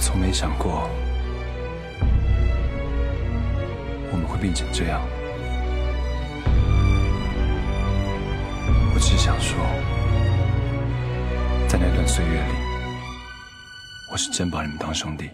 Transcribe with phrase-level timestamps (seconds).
[0.00, 0.88] 我从没想过
[4.10, 5.06] 我们会变成这样。
[8.94, 9.58] 我只想说，
[11.68, 12.54] 在那段岁月里，
[14.10, 15.28] 我是真把你们当兄弟。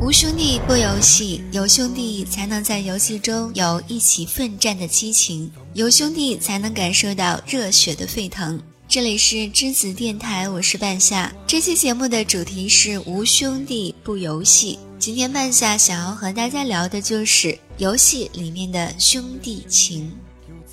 [0.00, 8.60] 无兄弟不游戏，有兄弟才能在游戏中有一起奋战的激情，有兄弟才能感受到热血的沸腾。
[8.88, 11.34] 这里是栀子电台，我是半夏。
[11.44, 14.78] 这期节目的主题是无兄弟不游戏。
[14.96, 20.16] 今天半夏想要和大家聊的就是游戏里面的兄弟情。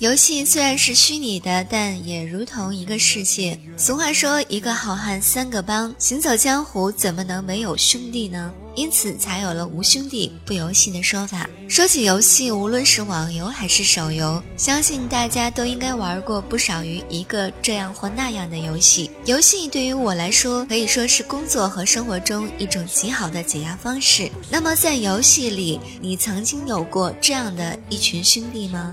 [0.00, 3.56] 游戏虽然是虚拟的，但也如同一个世界。
[3.76, 11.48] 俗话说：“一个好汉三个帮，行走江湖怎么能没有兄弟呢？”因此才有了“无兄弟不游戏”的说法。
[11.68, 19.08] 说起游戏，无论是网游还是手游，相信大家都应该玩过不少于一个这样或那样的游戏。
[19.26, 24.28] 游戏对于我来说，可以说是工作和生活中一种极好的解压方式。
[24.50, 28.92] 那么，在游戏里，你曾经有过这样的一群兄弟吗？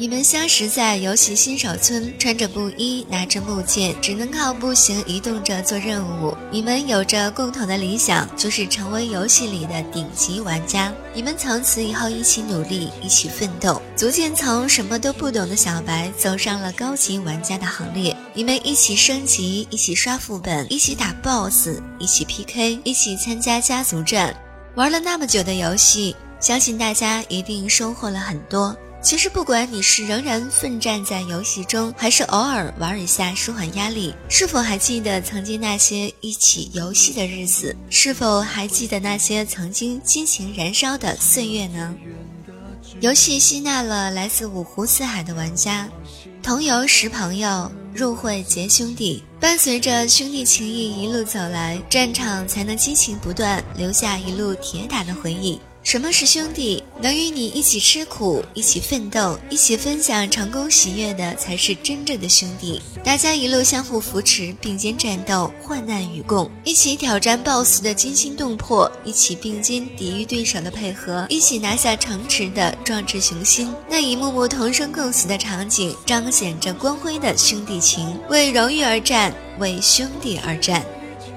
[0.00, 6.34] 你们相识在游戏新手村，穿着布衣，拿着木剑，只能靠步行移动着做任务。
[6.50, 10.90] 你们有着共同的理想，就是成为游戏里的顶级玩家。
[11.12, 18.16] 你们从此以后一起努力，一起奋斗，逐渐从什么都不懂的小白走上了高级玩家的行列。
[18.32, 24.34] 你们一起升级，一起刷副本，一起打 BOSS，一起 PK，一起参加家族战。
[24.76, 28.74] 玩了那么久的游戏，相信大家一定收获了很多。
[29.02, 37.74] 其实，不管你是仍然奋战在游戏中，还是偶尔玩一下舒缓压力，是否还记得曾经那些一起游戏的日子？
[37.88, 41.94] 是否还记得那些曾经激情燃烧的岁月呢？
[43.00, 45.88] 游戏吸纳了来自五湖四海的玩家，
[46.42, 55.58] 同游识朋友，入会结兄弟，伴随着兄弟情谊一路走来，战场才能激情不断，留下一路铁打的回忆。
[55.90, 56.80] 什么是兄弟？
[57.02, 62.80] 能与你一起吃苦、一起奋斗、一起分享成功喜悦的，才是真正的兄弟。
[63.02, 73.74] 大家一路相互扶持，并肩战斗，患难与共，一起挑战 BOSS 的惊心动魄，一起并肩抵御对手的配合，一起拿下城池的壮志雄心。
[73.88, 80.86] 那一幕幕同生共死的场景，彰显着光辉的兄弟情，为荣誉而战，为兄弟而战。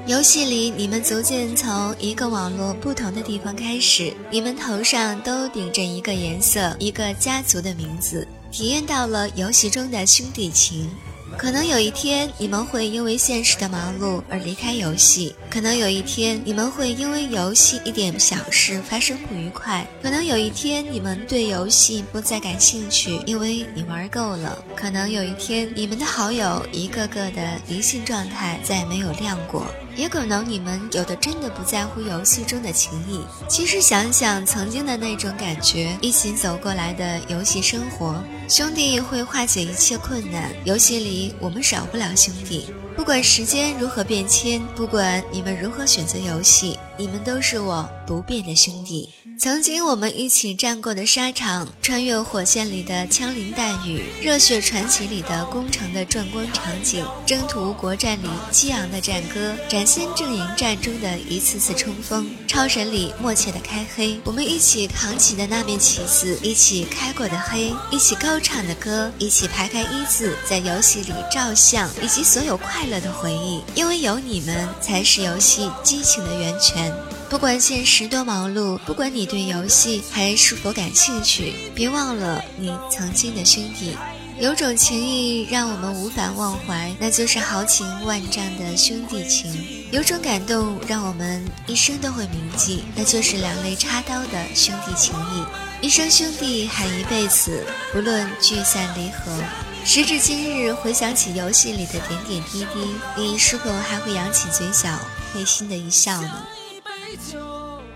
[0.05, 10.89] 游戏里，你们逐渐从一个网络不同的地方开始，你们头上都顶着一个颜色、一个家族的名字，体验到了游戏中的兄弟情。
[11.37, 29.65] 可能有一天，你们会因为现实的忙碌而离开游戏；可能有一天，你们会因为游戏一点小事发生不愉快；可能有一天，你们对游戏不再感兴趣，因为你玩够了；可能有一天，你们的好友一个个的离线状态再没有亮过。
[29.95, 33.21] 也可能你们有的真的不在乎游戏中的情谊。
[33.47, 38.15] 其实想想曾经的那种感觉，一起走过来的游戏生活，
[38.49, 40.49] 兄弟会化解一切困难。
[40.63, 49.09] 游戏里我们少不了兄弟，不管时间如何变迁，不管你们如何选择游戏，你们都是我不变的兄弟。
[49.39, 76.92] 曾经我们一起战过的沙场，穿越火线里的枪林弹雨，热血传奇里的攻城的壮观场景，征途国战里激昂的战歌，崭新阵营战中的一次次冲锋，超神里默契的开黑，我们一起扛起的那面旗子，一起开过的黑，一起高唱的歌，一起排开一字在游戏里照相，以及所有快乐的回忆，因为有你们，才是游戏激情的源泉。
[77.33, 83.97] 不管现实多忙碌，不管你对游戏还是否感兴趣，别忘了你曾经的兄弟。
[84.39, 89.51] 有种情谊让我们无法忘怀，那就是豪情万丈的兄弟情；
[89.91, 95.87] 有种感动让我们一生都会铭记，那就是两肋插刀的兄弟情谊。
[95.87, 99.35] 一生兄弟喊一辈子，不论聚散离合。
[99.83, 104.99] 时至今日，回想起游戏里的点点滴滴，你是否还会扬起嘴角，
[105.33, 106.31] 会心的一笑呢？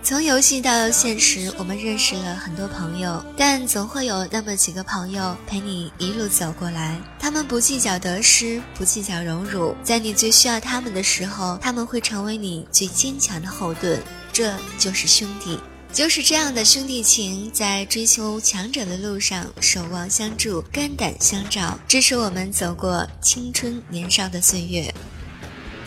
[0.08, 6.98] 从游戏到现实，我们认识了很多朋友，但总会有那么几个朋友陪你一路走过来。
[7.18, 14.02] 他们不计较得失，不计较荣辱，在你最需要他们的时候，他们会成为你最坚强的后盾。
[14.32, 15.60] 这就是兄弟，
[15.92, 24.90] 就是这样的兄弟情，在追求强者的路上守望相助，肝胆相照，支持我们走过青春年少的岁月。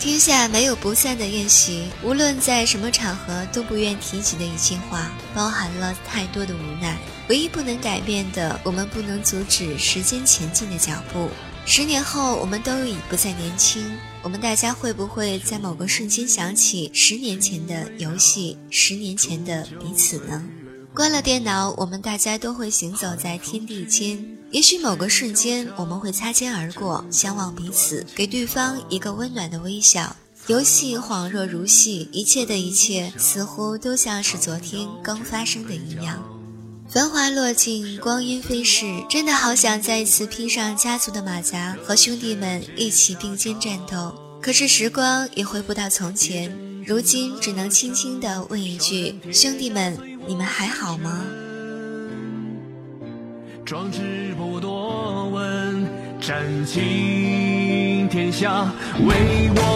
[0.02, 6.98] 天下没有不散的宴席，无论在什么场合都不愿提起的一句话，包含了太多的无奈。
[7.28, 11.28] 唯一不能改变的，我们不能阻止时间前进的脚步。
[11.64, 20.42] 十年后，我们都已不再年轻，我们大家会不会在某个瞬间想起十年前的游戏，十年前的彼此呢？
[20.94, 24.22] 关了电脑，我们大家都会行走在天地间。
[24.50, 30.14] 也许某个瞬间，我们会擦肩而过，相望彼此，给对方一个温暖的微笑。
[30.48, 36.22] 游戏恍若如戏，一切的一切似乎都像是昨天刚发生的一样。
[36.90, 44.14] 繁华落尽，光阴飞逝，真的好想再一次披上家族的马甲，和兄弟们一起并肩战斗。
[44.42, 46.54] 可是时光也回不到从前，
[46.84, 51.24] 如今只能轻轻地问一句：兄弟们，你们还好吗？
[53.64, 55.86] 壮志不多问，
[56.20, 58.70] 战尽天下
[59.06, 59.71] 为我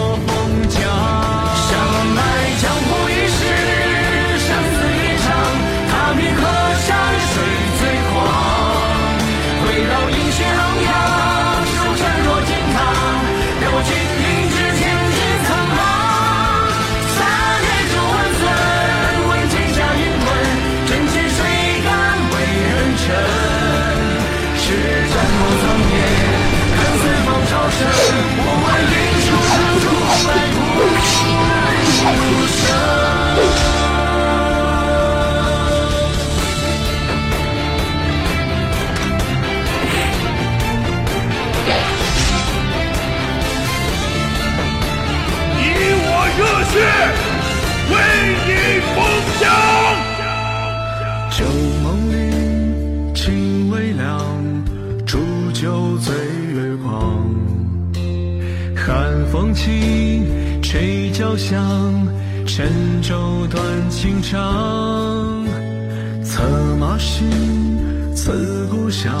[59.57, 60.21] 起，
[60.61, 61.59] 吹角响，
[62.45, 63.59] 沉舟断
[63.89, 65.43] 情长。
[66.23, 66.43] 策
[66.79, 67.25] 马行，
[68.15, 69.11] 辞故乡，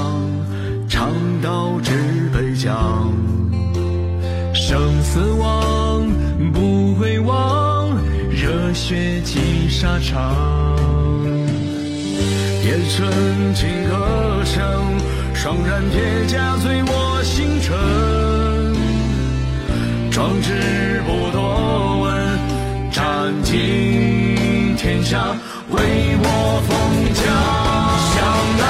[0.87, 1.11] 长
[1.41, 1.91] 刀指
[2.31, 3.11] 北疆。
[4.53, 6.07] 生死忘，
[6.53, 7.89] 不回望，
[8.29, 10.35] 热血击沙场。
[12.63, 13.07] 夜深
[13.55, 14.61] 尽歌声，
[15.33, 18.26] 霜染铁甲醉我星辰。
[20.17, 22.09] 壮志不多问，
[22.91, 25.21] 占尽天下
[25.69, 25.77] 为
[26.23, 26.73] 我封
[27.13, 27.23] 疆。
[28.15, 28.17] 向
[28.57, 28.65] 来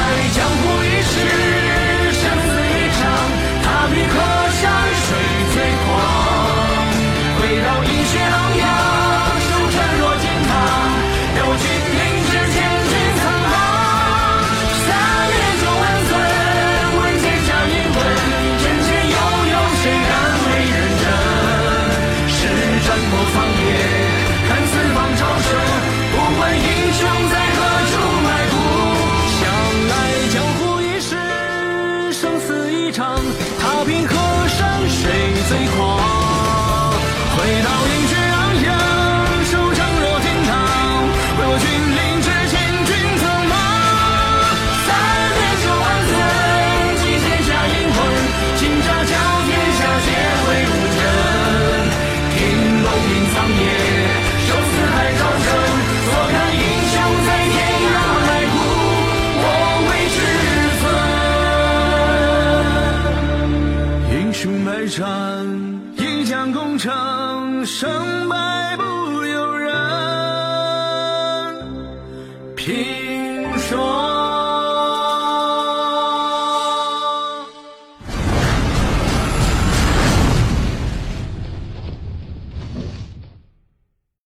[35.47, 35.97] 最狂。
[37.37, 37.96] 回到
[68.29, 68.83] 白不
[69.25, 69.73] 由人。
[72.55, 72.96] 平